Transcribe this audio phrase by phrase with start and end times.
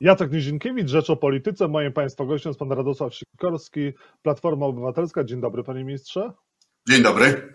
[0.00, 1.68] Jacek Nizinkiewicz, Rzecz o Polityce.
[1.68, 5.24] Moim Państwa gościem jest Pan Radosław Sikorski, Platforma Obywatelska.
[5.24, 6.32] Dzień dobry Panie Ministrze.
[6.88, 7.52] Dzień dobry.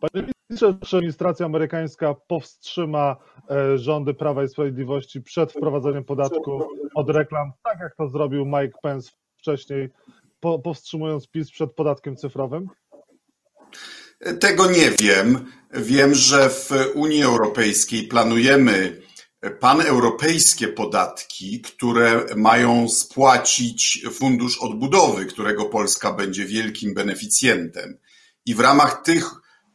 [0.00, 3.16] Panie Ministrze, czy administracja amerykańska powstrzyma
[3.50, 8.78] e, rządy Prawa i Sprawiedliwości przed wprowadzeniem podatku od reklam, tak jak to zrobił Mike
[8.82, 9.88] Pence wcześniej,
[10.40, 12.68] powstrzymując PiS przed podatkiem cyfrowym?
[14.40, 15.46] Tego nie wiem.
[15.72, 19.05] Wiem, że w Unii Europejskiej planujemy
[19.50, 27.98] paneuropejskie podatki, które mają spłacić Fundusz Odbudowy, którego Polska będzie wielkim beneficjentem.
[28.46, 29.30] I w ramach tych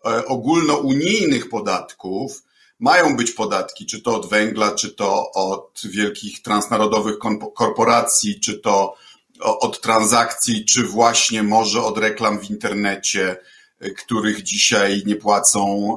[0.06, 2.44] e, ogólnounijnych podatków
[2.80, 7.16] mają być podatki, czy to od węgla, czy to od wielkich transnarodowych
[7.56, 8.96] korporacji, czy to
[9.40, 13.38] od transakcji, czy właśnie może od reklam w internecie,
[13.80, 15.96] e, których dzisiaj nie płacą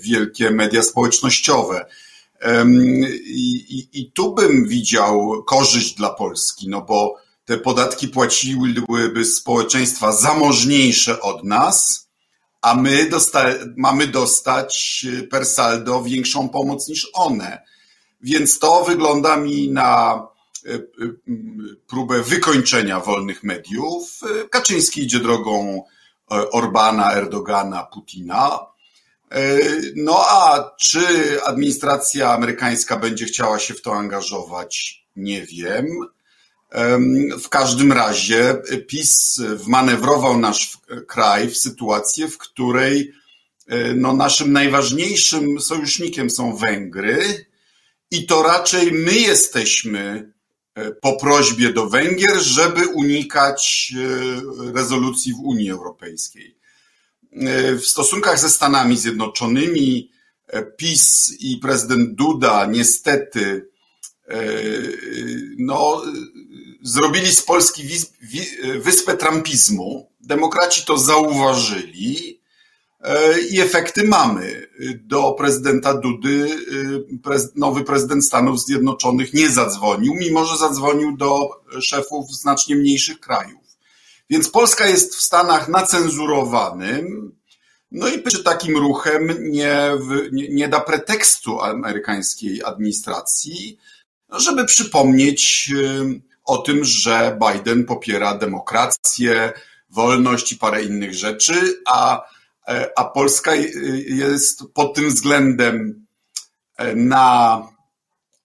[0.00, 1.86] wielkie media społecznościowe.
[3.26, 11.20] I, i, tu bym widział korzyść dla Polski, no bo te podatki płaciłyby społeczeństwa zamożniejsze
[11.20, 12.08] od nas,
[12.62, 13.44] a my dosta
[13.76, 17.62] mamy dostać per saldo większą pomoc niż one.
[18.20, 20.14] Więc to wygląda mi na
[20.66, 20.80] e, e,
[21.86, 24.20] próbę wykończenia wolnych mediów.
[24.50, 25.84] Kaczyński idzie drogą
[26.30, 28.58] e, Orbana, Erdogana, Putina.
[29.34, 29.58] E,
[29.96, 31.02] no a czy
[31.44, 35.04] administracja amerykańska będzie chciała się w to angażować?
[35.16, 35.86] Nie wiem.
[37.42, 38.56] W każdym razie
[38.88, 43.12] PiS wmanewrował nasz kraj w sytuację, w której
[43.68, 47.46] e, no, naszym najważniejszym sojusznikiem są Węgry
[48.10, 50.32] i to raczej my jesteśmy
[50.74, 53.92] e, po prośbie do Węgier, żeby unikać
[54.74, 56.63] rezolucji w Unii Europejskiej.
[57.34, 60.10] E, w stosunkach ze Stanami Zjednoczonymi
[60.46, 63.68] e, PiS i prezydent Duda niestety
[64.28, 64.36] e,
[65.58, 66.02] no,
[66.82, 67.82] zrobili z Polski
[68.78, 70.10] wyspę trumpizmu.
[70.20, 72.40] Demokraci to zauważyli
[73.50, 74.68] i efekty mamy.
[74.96, 76.58] Do prezydenta Dudy
[77.54, 81.48] nowy prezydent Stanów Zjednoczonych nie zadzwonił, mimo że zadzwonił do
[81.80, 83.63] szefów znacznie mniejszych krajów.
[84.30, 87.32] Więc Polska jest w Stanach nacenzurowanym,
[87.90, 89.90] no i przy takim ruchem nie,
[90.32, 93.78] nie, nie da pretekstu amerykańskiej administracji,
[94.32, 95.72] żeby przypomnieć
[96.44, 99.52] o tym, że Biden popiera demokrację,
[99.90, 102.22] wolność i parę innych rzeczy, a,
[102.68, 103.54] e, a Polska
[104.06, 106.06] jest pod tym względem
[106.76, 107.62] e, na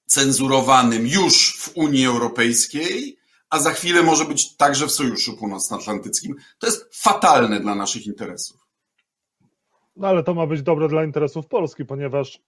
[0.05, 3.18] cenzurowanym już w Unii Europejskiej,
[3.49, 6.35] a za chwilę może być także w Sojuszu Północnoatlantyckim.
[6.59, 8.67] To jest fatalne dla naszych interesów.
[9.95, 12.39] No ale to ma być dobre dla interesów Polski, ponieważ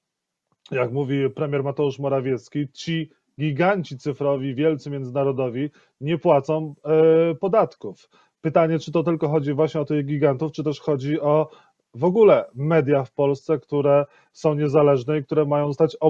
[0.72, 3.10] jak mówi premier Mateusz Morawiecki, ci
[3.40, 5.70] giganci cyfrowi, wielcy międzynarodowi
[6.02, 8.10] nie płacą e, podatków.
[8.42, 11.50] Pytanie, czy to tylko chodzi właśnie o tych gigantów, czy też chodzi o
[11.94, 16.08] w ogóle media w Polsce, które są niezależne i które mają zostać, e,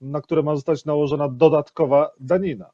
[0.00, 2.70] na które ma zostać nałożona dodatkowa danina.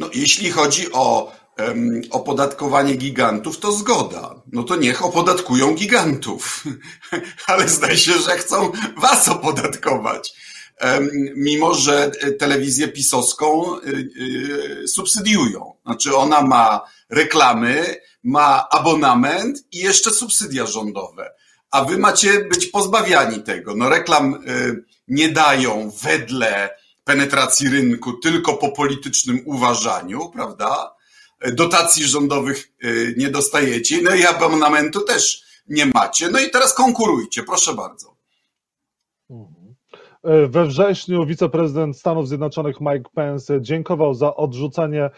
[0.00, 4.42] No, jeśli chodzi o um, opodatkowanie gigantów, to zgoda.
[4.52, 6.64] No to niech opodatkują gigantów.
[7.46, 10.32] Ale zdaje się, że chcą was opodatkować.
[10.82, 14.08] Um, mimo, że telewizję pisowską y,
[14.82, 15.72] y, subsydiują.
[15.86, 21.30] Znaczy ona ma reklamy, ma abonament i jeszcze subsydia rządowe.
[21.70, 23.74] A wy macie być pozbawiani tego.
[23.74, 30.94] No reklam y, nie dają wedle penetracji rynku tylko po politycznym uważaniu, prawda?
[31.52, 36.28] Dotacji rządowych y, nie dostajecie, no i abonamentu też nie macie.
[36.28, 38.09] No i teraz konkurujcie, proszę bardzo.
[40.22, 40.50] Mhm.
[40.50, 45.10] We wrześniu wiceprezydent Stanów Zjednoczonych Mike Pence dziękował za odrzucenie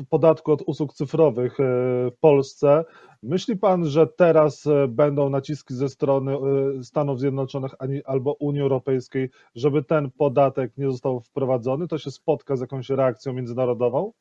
[0.00, 1.64] y, podatku od usług cyfrowych y,
[2.10, 2.84] w Polsce.
[3.22, 6.38] Myśli pan, że teraz e, będą naciski ze strony e,
[6.82, 7.72] Stanów Zjednoczonych
[8.04, 11.88] albo Unii Europejskiej, żeby ten podatek nie został wprowadzony?
[11.88, 14.12] To się spotka z jakąś reakcją międzynarodową?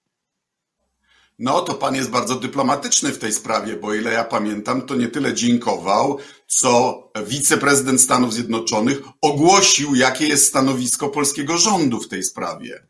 [1.40, 5.08] No, to pan jest bardzo dyplomatyczny w tej sprawie, bo ile ja pamiętam, to nie
[5.08, 12.88] tyle dziękował, co wiceprezydent Stanów Zjednoczonych ogłosił, jakie jest stanowisko polskiego rządu w tej sprawie.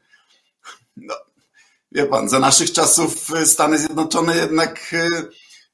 [0.97, 1.15] No,
[1.91, 5.07] wie pan, za naszych czasów Stany Zjednoczone jednak e,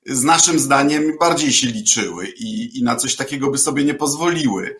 [0.05, 4.75] z naszym zdaniem bardziej się liczyły i, i na coś takiego by sobie nie pozwoliły.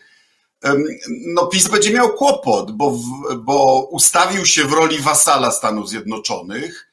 [1.26, 2.98] No, PiS będzie miał kłopot, bo,
[3.38, 6.89] bo ustawił się w roli wasala Stanów Zjednoczonych.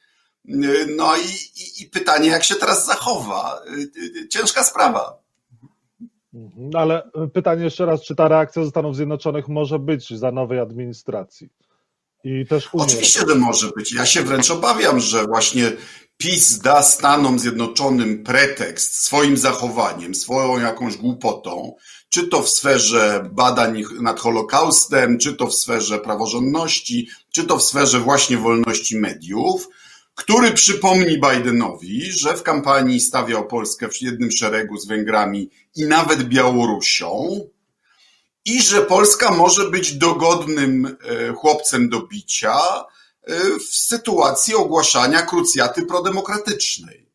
[0.96, 3.60] No i, i, i pytanie, jak się teraz zachowa.
[4.30, 5.18] Ciężka sprawa.
[6.34, 10.60] Mhm, ale pytanie jeszcze raz, czy ta reakcja ze Stanów Zjednoczonych może być za nowej
[10.60, 11.48] administracji?
[12.24, 13.92] I też Oczywiście, że może być.
[13.92, 15.72] Ja się wręcz obawiam, że właśnie
[16.16, 21.74] PiS da Stanom Zjednoczonym pretekst swoim zachowaniem, swoją jakąś głupotą,
[22.08, 27.62] czy to w sferze badań nad Holokaustem, czy to w sferze praworządności, czy to w
[27.62, 29.68] sferze właśnie wolności mediów,
[30.18, 36.22] który przypomni Bidenowi, że w kampanii stawiał Polskę w jednym szeregu z Węgrami i nawet
[36.22, 37.40] Białorusią
[38.44, 42.58] i że Polska może być dogodnym e, chłopcem do bicia
[43.22, 47.10] e, w sytuacji ogłaszania krucjaty prodemokratycznej.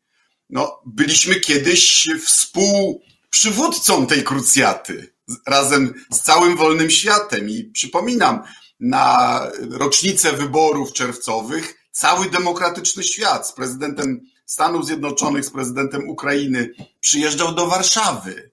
[0.50, 5.14] No, byliśmy kiedyś współprzywódcą tej krucjaty
[5.46, 8.42] razem z całym wolnym światem i przypominam,
[8.80, 9.40] na
[9.70, 17.66] rocznicę wyborów czerwcowych cały demokratyczny świat z prezydentem Stanów Zjednoczonych, z prezydentem Ukrainy przyjeżdżał do
[17.66, 18.50] Warszawy.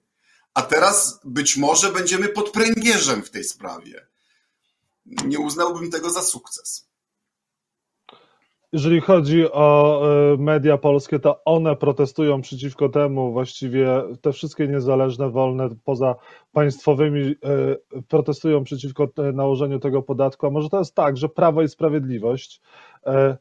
[0.54, 4.06] A teraz być może będziemy pod pręgierzem w tej sprawie.
[5.06, 6.86] Nie uznałbym tego za sukces.
[8.72, 10.02] Jeżeli chodzi o
[10.32, 16.14] e, media polskie, to one protestują przeciwko temu, właściwie te wszystkie niezależne, wolne, poza
[16.52, 17.32] państwowymi, e,
[18.08, 20.46] protestują przeciwko nałożeniu tego podatku.
[20.46, 22.60] A może to jest tak, że Prawo i Sprawiedliwość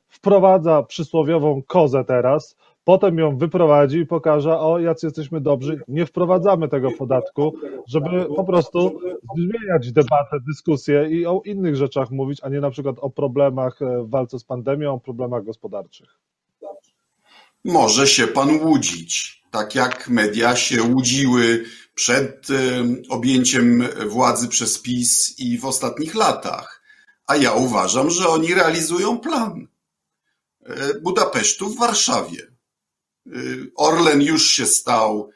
[0.08, 6.68] wprowadza przysłowiową kozę teraz, potem ją wyprowadzi i pokaże, o jacy jesteśmy dobrzy, nie wprowadzamy
[6.68, 7.54] tego podatku,
[7.88, 9.00] żeby po prostu
[9.36, 14.04] zmieniać debatę, dyskusję i o innych rzeczach mówić, a nie na przykład o problemach e,
[14.04, 16.20] w walce z pandemią, o problemach gospodarczych.
[17.66, 21.64] Może się pan łudzić, tak jak media się łudziły
[21.96, 22.56] przed e,
[23.10, 26.82] objęciem władzy przez PiS i w ostatnich latach.
[27.28, 29.68] A ja uważam, że oni realizują plan
[30.66, 32.51] e, Budapesztu w Warszawie.
[33.28, 35.30] Y, Orlen już się stał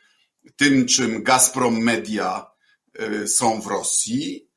[0.56, 2.46] tym, czym Gazprom Media
[3.00, 4.50] y, są w Rosji.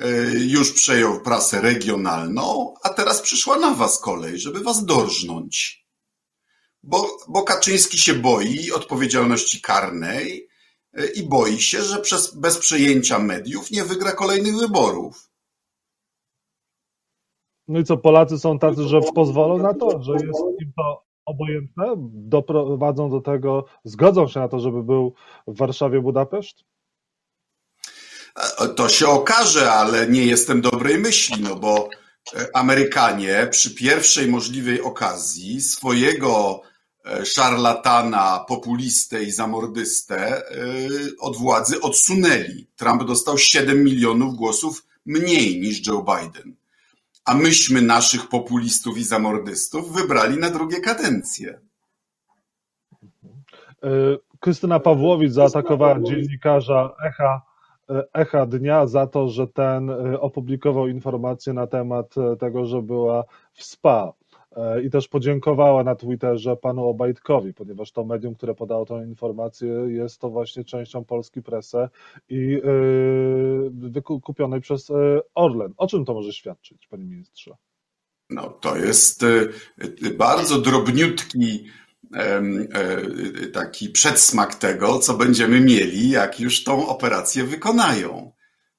[0.00, 5.86] Y, już przejął prasę regionalną, a teraz przyszła na was kolej, żeby was dorżnąć.
[6.82, 10.48] Bo, bo Kaczyński się boi odpowiedzialności karnej
[11.14, 15.30] i boi się, że przez, bez przejęcia mediów nie wygra kolejnych wyborów.
[17.68, 21.94] No i co, Polacy są tacy, że pozwolą na to, że jest im to obojętne
[22.12, 25.14] doprowadzą do tego, zgodzą się na to, żeby był
[25.46, 26.64] w Warszawie Budapeszt?
[28.76, 31.88] To się okaże, ale nie jestem dobrej myśli, no bo
[32.34, 36.62] e, Amerykanie przy pierwszej możliwej okazji swojego
[37.04, 40.42] e, szarlatana, populistę i zamordystę e,
[41.20, 42.66] od władzy odsunęli.
[42.76, 46.56] Trump dostał 7 milionów głosów mniej niż Joe Biden
[47.26, 51.60] a myśmy naszych populistów i zamordystów wybrali na drugie kadencje.
[53.82, 53.88] E,
[54.40, 57.42] Krystyna Pawłowicz zaatakowała dziennikarza Echa,
[57.90, 63.24] e, Echa Dnia za to, że ten e, opublikował informację na temat tego, że była
[63.52, 64.12] w SPA.
[64.56, 69.68] E, i też podziękowała na Twitterze panu Obajtkowi, ponieważ to medium, które podało tę informację,
[69.88, 71.88] jest to właśnie częścią Polski Presse
[72.28, 72.60] i e,
[73.70, 74.94] wykupionej przez e,
[75.34, 75.74] Orlen.
[75.76, 77.56] O czym to może świadczyć, panie ministrze?
[78.30, 79.24] No, to jest
[80.18, 81.64] bardzo drobniutki
[83.52, 88.32] taki przedsmak tego, co będziemy mieli, jak już tą operację wykonają.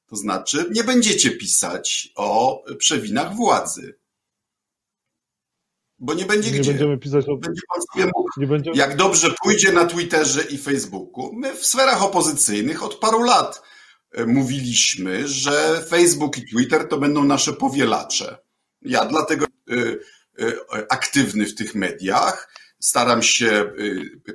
[0.08, 3.98] To znaczy, nie będziecie pisać o przewinach władzy
[6.00, 6.72] bo nie będzie nie gdzie.
[6.72, 7.38] Będziemy pisać o...
[7.38, 8.78] Będzie pan sobie mógł, będziemy...
[8.78, 11.34] jak dobrze pójdzie na Twitterze i Facebooku.
[11.34, 13.62] My w sferach opozycyjnych od paru lat
[14.12, 18.38] e, mówiliśmy, że Facebook i Twitter to będą nasze powielacze.
[18.82, 20.00] Ja dlatego y,
[20.40, 20.58] y,
[20.90, 23.72] aktywny w tych mediach, staram się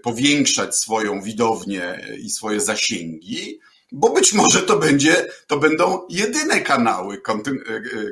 [0.02, 3.60] powiększać swoją widownię i swoje zasięgi,
[3.92, 7.22] bo być może to będzie, to będą jedyne kanały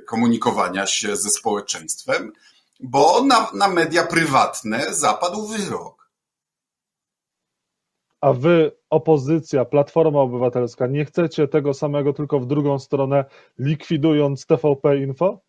[0.07, 2.33] komunikowania się ze społeczeństwem,
[2.83, 6.11] bo na, na media prywatne zapadł wyrok.
[8.21, 13.25] A wy, opozycja, Platforma Obywatelska, nie chcecie tego samego, tylko w drugą stronę,
[13.59, 15.41] likwidując TVP Info?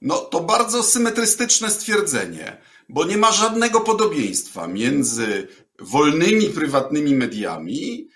[0.00, 2.56] No to bardzo symetrystyczne stwierdzenie,
[2.88, 8.08] bo nie ma żadnego podobieństwa między wolnymi prywatnymi mediami,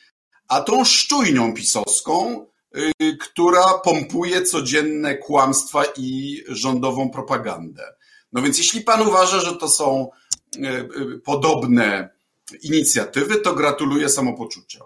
[0.48, 2.46] a tą szczujnią pisowską,
[3.20, 7.82] która pompuje codzienne kłamstwa i rządową propagandę.
[8.32, 10.10] No więc jeśli pan uważa, że to są
[10.56, 12.08] y, y, podobne
[12.62, 14.84] inicjatywy, to gratuluję samopoczucia.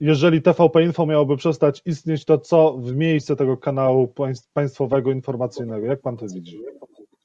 [0.00, 4.14] Jeżeli TVP Info miałoby przestać istnieć, to co w miejsce tego kanału
[4.52, 5.86] państwowego informacyjnego?
[5.86, 6.60] Jak pan to widzi?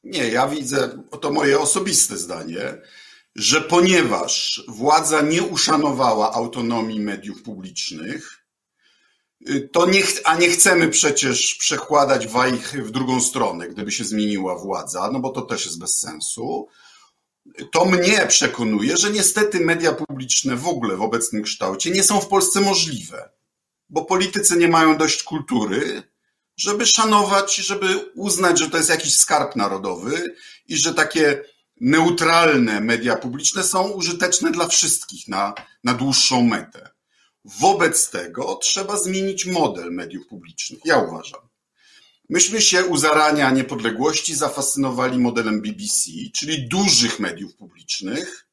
[0.03, 0.89] Nie, ja widzę,
[1.21, 2.59] to moje osobiste zdanie,
[3.35, 8.38] że ponieważ władza nie uszanowała autonomii mediów publicznych,
[9.71, 15.09] to nie, a nie chcemy przecież przekładać wajch w drugą stronę, gdyby się zmieniła władza,
[15.13, 16.67] no bo to też jest bez sensu.
[17.71, 22.27] To mnie przekonuje, że niestety media publiczne w ogóle w obecnym kształcie nie są w
[22.27, 23.29] Polsce możliwe,
[23.89, 26.03] bo politycy nie mają dość kultury,
[26.57, 30.35] żeby szanować, żeby uznać, że to jest jakiś skarb narodowy
[30.67, 31.43] i że takie
[31.81, 35.53] neutralne media publiczne są użyteczne dla wszystkich na,
[35.83, 36.88] na dłuższą metę.
[37.45, 41.41] Wobec tego trzeba zmienić model mediów publicznych, ja uważam.
[42.29, 48.47] Myśmy się u zarania niepodległości zafascynowali modelem BBC, czyli dużych mediów publicznych.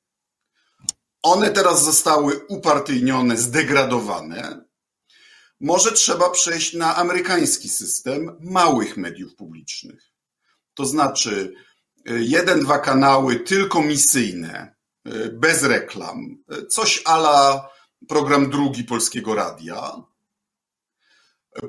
[1.22, 4.64] One teraz zostały upartyjnione, zdegradowane.
[5.60, 10.12] Może trzeba przejść na amerykański system małych mediów publicznych.
[10.74, 11.54] To znaczy
[12.06, 14.74] jeden, dwa kanały tylko misyjne,
[15.32, 17.68] bez reklam, coś ala
[18.08, 20.02] program drugi Polskiego Radia.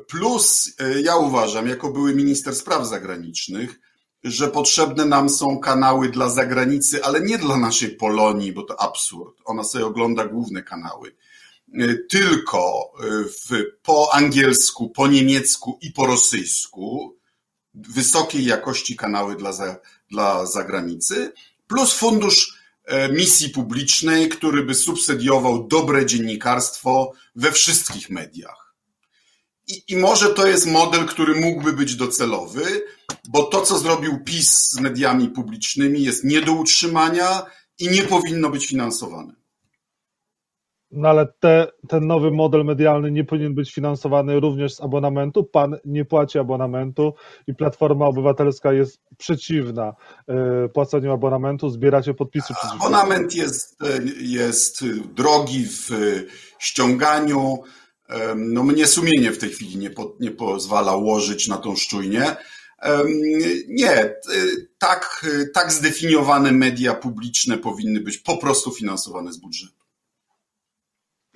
[0.07, 3.79] Plus ja uważam, jako były minister spraw zagranicznych,
[4.23, 9.37] że potrzebne nam są kanały dla zagranicy, ale nie dla naszej Polonii, bo to absurd.
[9.45, 11.15] Ona sobie ogląda główne kanały.
[12.09, 12.91] Tylko
[13.25, 17.17] w, po angielsku, po niemiecku i po rosyjsku
[17.73, 19.79] wysokiej jakości kanały dla, za,
[20.11, 21.33] dla zagranicy,
[21.67, 22.56] plus fundusz
[23.11, 28.73] misji publicznej, który by subsydiował dobre dziennikarstwo we wszystkich mediach.
[29.67, 32.83] I, I może to jest model, który mógłby być docelowy,
[33.29, 37.45] bo to, co zrobił PiS z mediami publicznymi, jest nie do utrzymania
[37.79, 39.33] i nie powinno być finansowane.
[40.91, 45.43] No ale te, ten nowy model medialny nie powinien być finansowany również z abonamentu.
[45.43, 47.13] Pan nie płaci abonamentu
[47.47, 49.93] i Platforma Obywatelska jest przeciwna
[50.65, 51.69] y, płaceniu abonamentu.
[51.69, 52.53] Zbieracie podpisy.
[52.73, 53.77] Abonament jest,
[54.21, 55.89] jest drogi w
[56.59, 57.57] ściąganiu.
[58.35, 62.35] No mnie sumienie w tej chwili nie, po, nie pozwala łożyć na tą szczujnię.
[63.67, 64.15] Nie,
[64.77, 69.76] tak, tak zdefiniowane media publiczne powinny być po prostu finansowane z budżetu.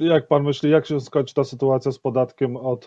[0.02, 2.86] Jak pan myśli, jak się skończy ta sytuacja z podatkiem od,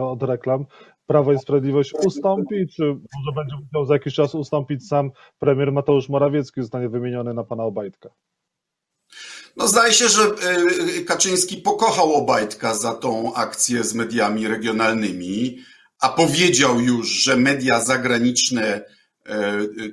[0.00, 0.66] od reklam?
[1.06, 6.08] Prawo i Sprawiedliwość ustąpi, czy może będzie musiał za jakiś czas ustąpić sam premier Mateusz
[6.08, 8.08] Morawiecki, zostanie wymieniony na pana Obajtka?
[9.56, 10.20] No zdaje się, że
[11.06, 15.58] Kaczyński pokochał Obajtka za tą akcję z mediami regionalnymi,
[16.00, 18.84] a powiedział już, że media zagraniczne,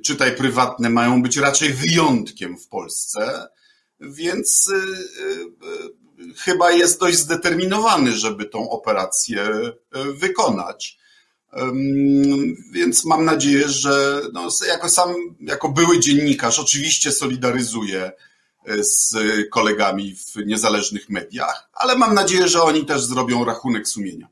[0.04, 3.48] czytaj prywatne, mają być raczej wyjątkiem w Polsce,
[4.00, 4.72] więc
[6.36, 9.48] chyba jest dość zdeterminowany, żeby tą operację
[10.14, 10.98] wykonać.
[12.72, 18.12] Więc mam nadzieję, że no, jako sam, jako były dziennikarz, oczywiście solidaryzuję
[18.80, 19.16] z
[19.50, 24.28] kolegami w niezależnych mediach, ale mam nadzieję, że oni też zrobią rachunek sumienia.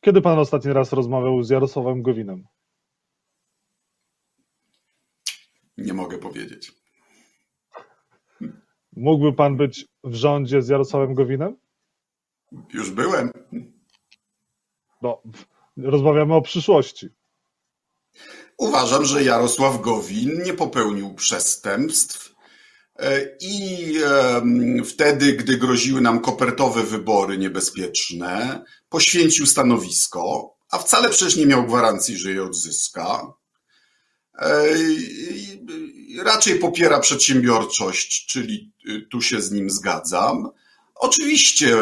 [0.00, 2.46] Kiedy pan ostatni raz rozmawiał z Jarosławem Gowinem?
[5.78, 6.77] Nie mogę powiedzieć.
[8.98, 11.56] Mógłby pan być w rządzie z Jarosławem Gowinem?
[12.72, 13.30] Już byłem.
[15.02, 15.22] No,
[15.76, 17.08] rozmawiamy o przyszłości.
[18.58, 22.34] Uważam, że Jarosław Gowin nie popełnił przestępstw
[23.40, 23.94] i
[24.84, 32.16] wtedy, gdy groziły nam kopertowe wybory niebezpieczne, poświęcił stanowisko, a wcale przecież nie miał gwarancji,
[32.18, 33.32] że je odzyska.
[36.22, 38.72] Raczej popiera przedsiębiorczość, czyli
[39.10, 40.48] tu się z nim zgadzam.
[40.94, 41.76] Oczywiście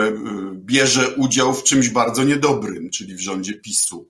[0.53, 4.09] bierze udział w czymś bardzo niedobrym, czyli w rządzie PiSu.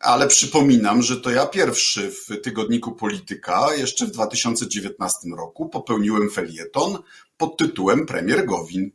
[0.00, 6.98] Ale przypominam, że to ja pierwszy w tygodniku Polityka, jeszcze w 2019 roku, popełniłem felieton
[7.36, 8.90] pod tytułem Premier Gowin.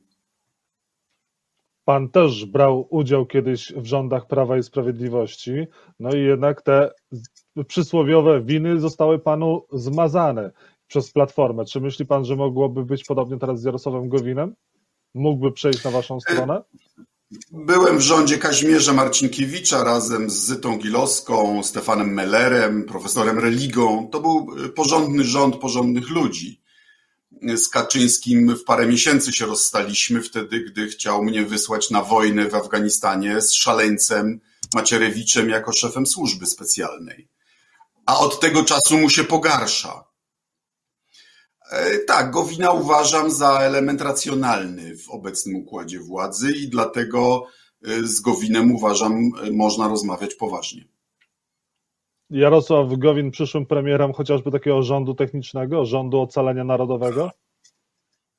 [1.90, 5.52] Pan też brał udział kiedyś w rządach Prawa i Sprawiedliwości,
[6.00, 6.92] no i jednak te
[7.68, 10.52] przysłowiowe winy zostały panu zmazane
[10.88, 11.66] przez Platformę.
[11.66, 14.56] Czy myśli pan, że mogłoby być podobnie teraz z Jarosławem Gowinem?
[15.14, 16.64] Mógłby przejść na waszą stronę?
[17.52, 24.08] Byłem w rządzie Kazimierza Marcinkiewicza razem z Zytą Gilowską, Stefanem Mellerem, profesorem Religą.
[24.12, 26.62] To był porządny rząd porządnych ludzi.
[27.56, 32.56] Z Kaczyńskim w parę miesięcy się rozstaliśmy wtedy, gdy chciał mnie wysłać na wojnę w
[32.56, 34.42] Afganistanie z szaleńcem
[34.74, 37.30] Macierewiczem jako szefem służby specjalnej.
[38.06, 40.04] A od tego czasu mu się pogarsza.
[42.08, 47.48] Tak, Gowina uważam za element racjonalny w obecnym układzie władzy i dlatego
[48.04, 50.88] z Gowinem uważam, można rozmawiać poważnie.
[52.30, 57.32] Jarosław Gowin przyszłym premierem chociażby takiego rządu technicznego, rządu ocalenia narodowego?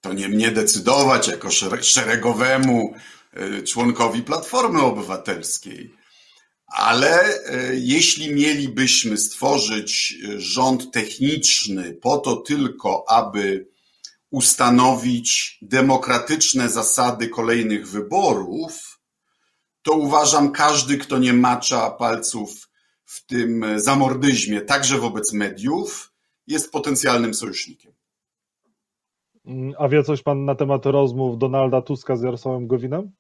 [0.00, 1.48] To nie mnie decydować jako
[1.82, 2.94] szeregowemu
[3.66, 5.94] członkowi Platformy Obywatelskiej.
[6.66, 7.38] Ale
[7.72, 13.68] jeśli mielibyśmy stworzyć rząd techniczny po to tylko, aby
[14.30, 19.00] ustanowić demokratyczne zasady kolejnych wyborów,
[19.82, 22.69] to uważam, każdy, kto nie macza palców
[23.10, 26.12] w tym zamordyzmie, także wobec mediów,
[26.46, 27.92] jest potencjalnym sojusznikiem.
[29.78, 33.10] A wie coś pan na temat rozmów Donalda Tuska z Jarosławem Gowinem?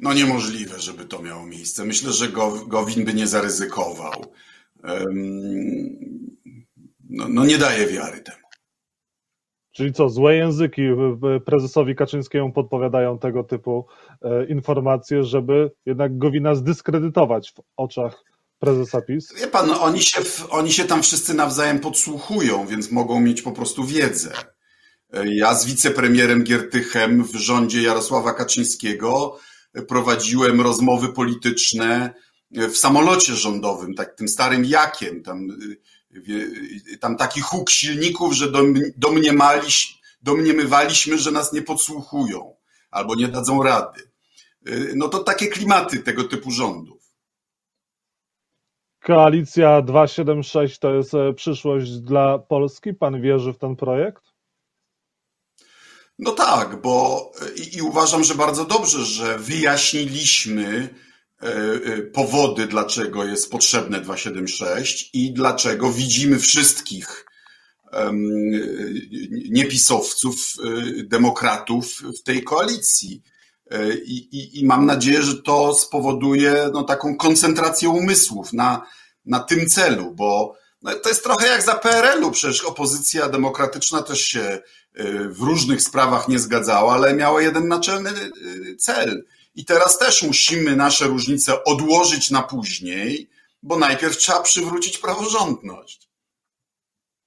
[0.00, 1.84] No niemożliwe, żeby to miało miejsce.
[1.84, 2.28] Myślę, że
[2.66, 4.12] Gowin by nie zaryzykował.
[7.10, 8.43] No, no nie daje wiary temu.
[9.74, 10.82] Czyli co, złe języki
[11.44, 13.86] prezesowi Kaczyńskiemu podpowiadają tego typu
[14.22, 18.24] e, informacje, żeby jednak Gowina zdyskredytować w oczach
[18.58, 19.34] prezesa PiS?
[19.40, 23.84] Wie pan, oni się, oni się tam wszyscy nawzajem podsłuchują, więc mogą mieć po prostu
[23.84, 24.32] wiedzę.
[25.12, 29.38] E, ja z wicepremierem Giertychem w rządzie Jarosława Kaczyńskiego
[29.88, 32.14] prowadziłem rozmowy polityczne
[32.50, 35.48] w samolocie rządowym, tak tym starym jakiem, tam
[37.00, 38.52] tam taki huk silników, że
[38.96, 39.68] domniemali,
[40.22, 42.56] domniemywaliśmy, że nas nie podsłuchują
[42.90, 44.00] albo nie dadzą rady.
[44.68, 47.04] Y, no to takie klimaty tego typu rządów.
[49.00, 52.94] Koalicja 276 to jest e, przyszłość dla Polski.
[52.94, 54.24] Pan wierzy w ten projekt?
[56.18, 61.13] No tak, bo i, i uważam, że bardzo dobrze, że wyjaśniliśmy E, e,
[62.12, 67.24] powody, dlaczego jest potrzebne 276 i dlaczego widzimy wszystkich
[69.50, 73.22] niepisowców, e, demokratów w tej koalicji.
[74.04, 78.86] I, i, I, mam nadzieję, że to spowoduje no, taką koncentrację umysłów na,
[79.26, 84.20] na tym celu, bo no, to jest trochę jak za PRL-u, przecież opozycja demokratyczna też
[84.20, 84.58] się
[85.28, 88.10] w różnych sprawach nie zgadzała, ale miała jeden naczelny
[88.78, 89.24] cel
[89.54, 93.30] i teraz też musimy nasze różnice odłożyć na później,
[93.62, 96.08] bo najpierw trzeba przywrócić praworządność.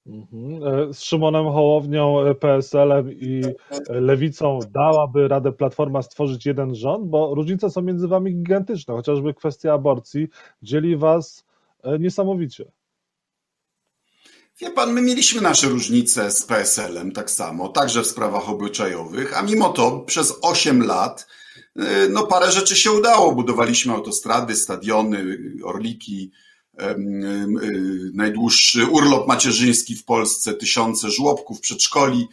[0.08, 0.62] Mhm.
[0.62, 3.42] E, z Szymonem Hołownią, e, PSL-em i
[3.88, 9.72] Lewicą dałaby radę Platforma stworzyć jeden rząd, bo różnice są między wami gigantyczne, chociażby kwestia
[9.72, 10.28] aborcji
[10.62, 11.44] dzieli was
[11.82, 12.64] e, niesamowicie.
[14.60, 19.42] Wie pan, my mieliśmy nasze różnice z PSL-em tak samo, także w sprawach obyczajowych, a
[19.42, 21.26] mimo to przez 8 lat
[22.10, 23.32] no parę rzeczy się udało.
[23.32, 26.30] Budowaliśmy autostrady, stadiony, orliki,
[26.78, 26.94] e,
[28.14, 32.28] najdłuższy urlop macierzyński w Polsce, tysiące żłobków, przedszkoli.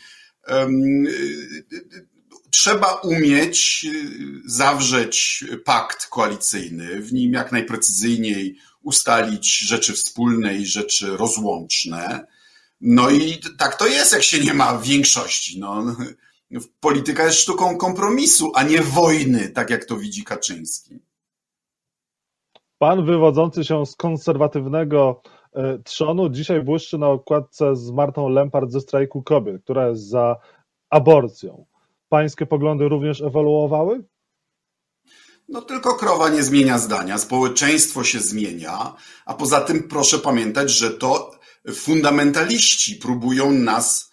[0.48, 0.68] E,
[2.52, 3.88] trzeba umieć
[4.46, 12.28] zawrzeć pakt koalicyjny, w nim jak najprecyzyjniej ustalić rzeczy wspólne i rzeczy rozłączne.
[12.82, 15.60] No i tak to jest, jak się nie ma większości.
[15.60, 15.96] No,
[16.80, 21.00] Polityka jest sztuką kompromisu, a nie wojny, tak jak to widzi Kaczyński.
[22.78, 25.22] Pan wywodzący się z konserwatywnego
[25.54, 30.36] e, trzonu dzisiaj błyszczy na okładce z Martą Lempart ze strajku kobiet, która jest za
[30.90, 31.66] aborcją.
[32.10, 34.04] Pańskie poglądy również ewoluowały?
[35.50, 40.92] No tylko krowa nie zmienia zdania, społeczeństwo się zmienia, a poza tym proszę pamiętać, że
[40.92, 41.32] to
[41.74, 44.12] fundamentaliści próbują nas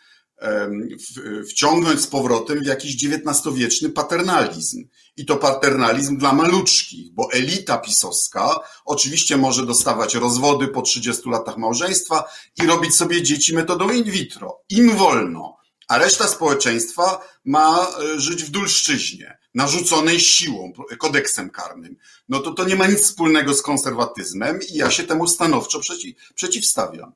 [1.48, 4.88] wciągnąć z powrotem w jakiś XIX-wieczny paternalizm.
[5.16, 11.56] I to paternalizm dla maluczkich, bo elita pisowska oczywiście może dostawać rozwody po 30 latach
[11.56, 12.24] małżeństwa
[12.62, 14.60] i robić sobie dzieci metodą in vitro.
[14.68, 15.56] Im wolno.
[15.88, 21.96] A reszta społeczeństwa ma e, żyć w dulszczyźnie, narzuconej siłą, kodeksem karnym.
[22.28, 26.14] No to to nie ma nic wspólnego z konserwatyzmem i ja się temu stanowczo przeciw,
[26.34, 27.12] przeciwstawiam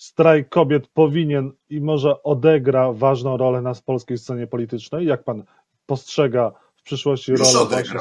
[0.00, 5.06] strajk kobiet powinien i może odegra ważną rolę na polskiej scenie politycznej?
[5.06, 5.44] Jak pan
[5.86, 7.50] postrzega w przyszłości rolę?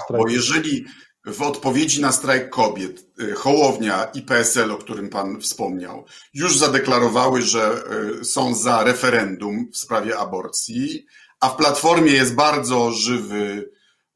[0.09, 0.85] Bo jeżeli
[1.25, 7.41] w odpowiedzi na strajk kobiet y, Hołownia i PSL, o którym pan wspomniał, już zadeklarowały,
[7.41, 7.83] że
[8.21, 11.05] y, są za referendum w sprawie aborcji,
[11.39, 13.69] a w Platformie jest bardzo żywy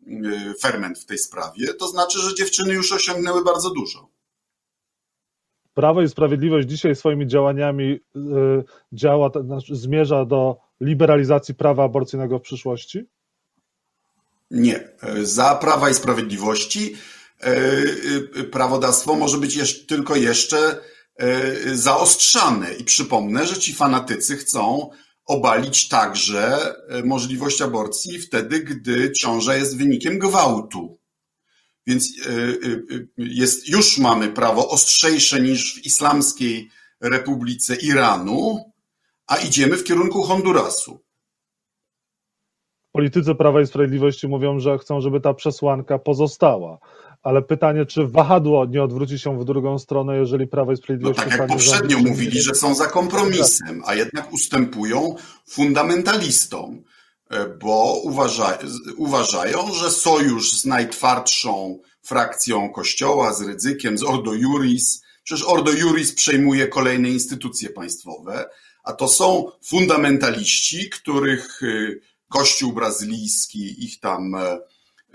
[0.07, 4.12] y, ferment w tej sprawie, to znaczy, że dziewczyny już osiągnęły bardzo dużo.
[5.73, 7.99] Prawo i Sprawiedliwość dzisiaj swoimi działaniami y,
[8.91, 13.09] działa, znaczy zmierza do liberalizacji prawa aborcyjnego w przyszłości?
[14.51, 14.89] Nie.
[15.23, 16.95] Za Prawa i Sprawiedliwości
[17.45, 17.49] y,
[18.38, 20.79] y, prawodawstwo może być jeszcze, tylko jeszcze
[21.73, 22.73] zaostrzane.
[22.73, 24.89] I przypomnę, że ci fanatycy chcą
[25.25, 30.97] obalić także możliwość aborcji wtedy, gdy ciąża jest wynikiem gwałtu.
[31.87, 36.69] Więc e, e, jest, już mamy prawo ostrzejsze niż w Islamskiej
[37.01, 38.71] Republice Iranu,
[39.27, 40.99] a idziemy w kierunku Hondurasu.
[42.91, 46.79] politycy Prawa i Sprawiedliwości mówią, że chcą, żeby ta przesłanka pozostała.
[47.23, 51.19] Ale pytanie, czy wahadło nie odwróci się w drugą stronę, jeżeli Prawo i No Sprawiedliwość...
[51.19, 55.15] tak jak poprzednio mówili, że są za kompromisem, a jednak ustępują
[55.47, 56.92] fundamentalistom, e,
[57.59, 58.57] bo uważa,
[58.97, 66.13] uważają, że sojusz z najtwardszą frakcją Kościoła, z Rydzykiem, z Ordo Juris, przecież Ordo Juris
[66.13, 68.49] przejmuje kolejne instytucje państwowe,
[68.83, 72.01] a to są fundamentaliści, których y,
[72.33, 74.59] Kościół brazylijski, ich tam e,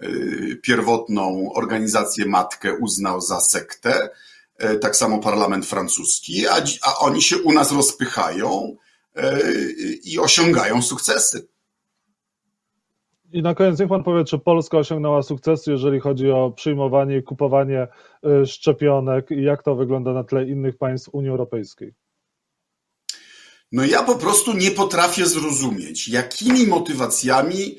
[0.02, 4.11] y, pierwotną organizację matkę uznał za sektę,
[4.57, 8.76] e, tak samo parlament francuski, a, a oni się u nas rozpychają
[9.16, 9.40] e,
[10.02, 11.48] i osiągają sukcesy.
[13.33, 17.23] I na koniec niech pan powie, czy Polska osiągnęła sukcesy, jeżeli chodzi o przyjmowanie i
[17.23, 17.87] kupowanie
[18.43, 21.95] y, szczepionek i jak to wygląda na tle innych państw Unii Europejskiej?
[23.73, 27.77] No ja po prostu nie potrafię zrozumieć, jakimi motywacjami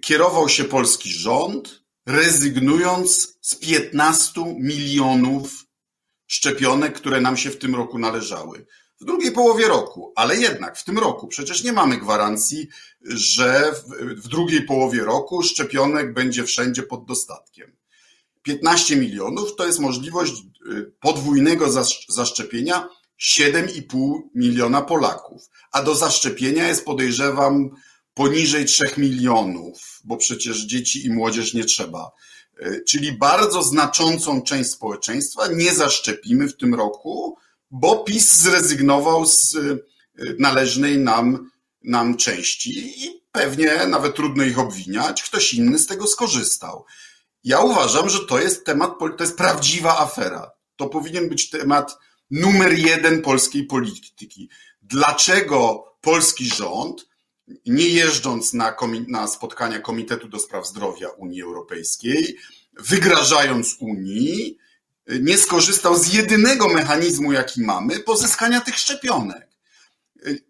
[0.00, 5.66] kierował się polski rząd, rezygnując z 15 milionów
[6.26, 8.66] szczepionek, które nam się w tym roku należały.
[9.02, 12.68] W drugiej połowie roku, ale jednak w tym roku przecież nie mamy gwarancji,
[13.02, 13.72] że
[14.16, 17.76] w, drugiej połowie roku szczepionek będzie wszędzie pod dostatkiem.
[18.42, 20.32] 15 milionów to jest możliwość
[20.72, 22.88] y, podwójnego zasz- zaszczepienia
[23.20, 27.70] 7,5 miliona Polaków, a do zaszczepienia jest podejrzewam
[28.14, 32.10] poniżej 3 milionów, bo przecież dzieci i młodzież nie trzeba.
[32.62, 37.36] Y, Czyli bardzo znaczącą część społeczeństwa nie zaszczepimy w tym roku,
[37.72, 39.78] bo PiS zrezygnował z y,
[40.38, 41.50] należnej nam,
[41.84, 46.84] nam części i pewnie nawet trudno ich obwiniać, ktoś inny z tego skorzystał.
[47.44, 50.50] Ja uważam, że to jest temat, to jest prawdziwa afera.
[50.76, 51.98] To powinien być temat
[52.30, 54.48] numer jeden polskiej polityki.
[54.82, 57.08] Dlaczego polski rząd,
[57.66, 58.76] nie jeżdżąc na,
[59.08, 62.36] na spotkania Komitetu do Spraw Zdrowia Unii Europejskiej,
[62.72, 64.58] wygrażając Unii,
[65.08, 69.48] nie skorzystał z jedynego mechanizmu, jaki mamy, pozyskania tych szczepionek.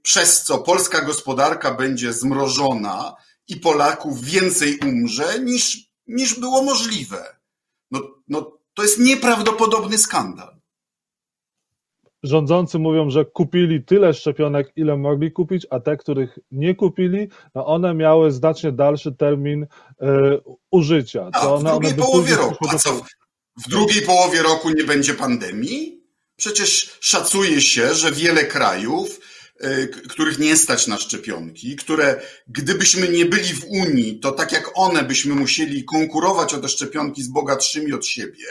[0.03, 3.15] Przez co polska gospodarka będzie zmrożona
[3.49, 7.37] i Polaków więcej umrze niż, niż było możliwe.
[7.91, 10.63] No, no, to jest nieprawdopodobny skandal.
[12.23, 17.67] Rządzący mówią, że kupili tyle szczepionek, ile mogli kupić, a te, których nie kupili, no
[17.67, 19.67] one miały znacznie dalszy termin
[20.01, 20.39] e,
[20.71, 21.29] użycia.
[21.33, 22.67] A To w one, one drugiej by połowie roku.
[22.69, 23.01] A co?
[23.57, 26.03] W drugiej połowie roku nie będzie pandemii?
[26.37, 29.21] Przecież szacuje się, że wiele krajów,
[29.61, 34.71] k- których nie stać na szczepionki, które gdybyśmy nie byli w Unii, to tak jak
[34.75, 38.47] one byśmy musieli konkurować o te szczepionki z bogatszymi od siebie,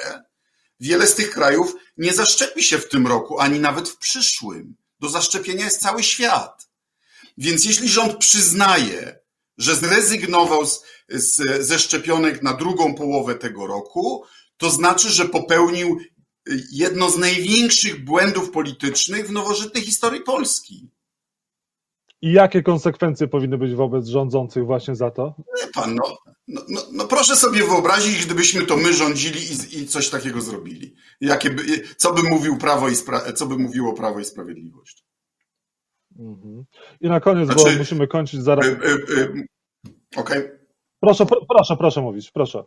[0.79, 4.75] wiele z tych krajów nie zaszczepi się w tym roku, ani nawet w przyszłym.
[4.99, 6.67] Do zaszczepienia jest cały świat.
[7.37, 9.19] Więc jeśli rząd przyznaje,
[9.57, 14.25] że zrezygnował z, z, ze szczepionek na drugą połowę tego roku,
[14.61, 15.99] to znaczy, że popełnił
[16.49, 20.89] y, jedno z największych błędów politycznych w nowożytnej historii Polski.
[22.21, 25.35] I jakie konsekwencje powinny być wobec rządzących właśnie za to?
[25.61, 29.87] Wie pan, no, no, no, no proszę sobie wyobrazić, gdybyśmy to my rządzili i, i
[29.87, 30.95] coś takiego zrobili.
[31.21, 31.63] Jakie by,
[31.97, 35.03] co by mówił Prawo i Spra- co by mówiło Prawo i Sprawiedliwość?
[36.19, 36.63] Mhm.
[37.01, 38.65] I na koniec, bo Znaczy- musimy kończyć zaraz.
[38.65, 39.47] Y, y, y,
[40.15, 40.41] Okej.
[40.99, 42.63] Proszę, pro, proszę, proszę mówić, proszę.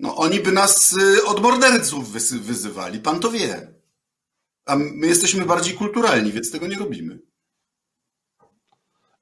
[0.00, 3.74] No oni by nas y, od morderców wyzywali, pan to wie.
[4.66, 7.18] A my jesteśmy bardziej kulturalni, więc tego nie robimy.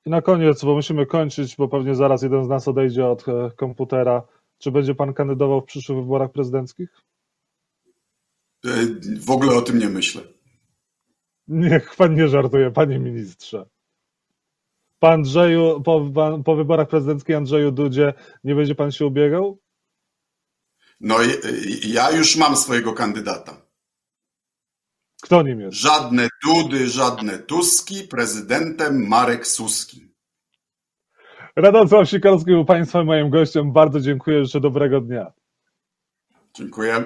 [0.07, 3.51] I na koniec, bo musimy kończyć, bo pewnie zaraz jeden z nas odejdzie od e,
[3.57, 4.23] komputera.
[4.59, 6.89] Czy będzie pan kandydował w przyszłych wyborach prezydenckich?
[8.67, 10.23] Y, W ogóle o tym nie myślę.
[11.49, 13.67] Niech pan nie żartuje, panie ministrze.
[14.99, 16.11] Po Andrzeju, po,
[16.45, 19.59] po wyborach prezydenckich Andrzeju Dudzie nie będzie pan się ubiegał?
[21.05, 21.17] No
[21.85, 23.57] ja już mam swojego kandydata.
[25.23, 25.77] Kto nim jest?
[25.77, 30.09] Żadne Dudy, żadne Tuski, prezydentem Marek Suski.
[31.57, 33.73] Radosław Sikorski był państwa moim gościem.
[33.73, 35.33] Bardzo dziękuję, życzę dobrego dnia.
[36.57, 37.05] Dziękuję.